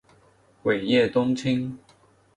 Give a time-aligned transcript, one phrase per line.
[0.63, 1.77] 尾叶冬青